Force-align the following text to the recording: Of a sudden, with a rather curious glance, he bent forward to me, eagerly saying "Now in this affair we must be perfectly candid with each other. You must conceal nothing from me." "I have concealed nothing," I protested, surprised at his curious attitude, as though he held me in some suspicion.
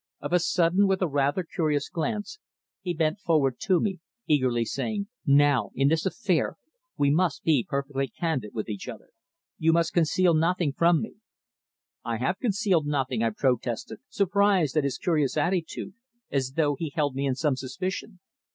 Of 0.19 0.33
a 0.33 0.39
sudden, 0.39 0.87
with 0.87 1.03
a 1.03 1.07
rather 1.07 1.43
curious 1.43 1.87
glance, 1.87 2.39
he 2.81 2.95
bent 2.95 3.19
forward 3.19 3.57
to 3.65 3.79
me, 3.79 3.99
eagerly 4.25 4.65
saying 4.65 5.09
"Now 5.27 5.69
in 5.75 5.89
this 5.89 6.07
affair 6.07 6.57
we 6.97 7.11
must 7.11 7.43
be 7.43 7.67
perfectly 7.69 8.07
candid 8.07 8.55
with 8.55 8.67
each 8.67 8.87
other. 8.89 9.09
You 9.59 9.73
must 9.73 9.93
conceal 9.93 10.33
nothing 10.33 10.73
from 10.73 11.03
me." 11.03 11.17
"I 12.03 12.17
have 12.17 12.39
concealed 12.39 12.87
nothing," 12.87 13.21
I 13.21 13.29
protested, 13.29 13.99
surprised 14.09 14.75
at 14.75 14.83
his 14.85 14.97
curious 14.97 15.37
attitude, 15.37 15.93
as 16.31 16.53
though 16.53 16.73
he 16.73 16.91
held 16.95 17.13
me 17.13 17.27
in 17.27 17.35
some 17.35 17.55
suspicion. 17.55 18.19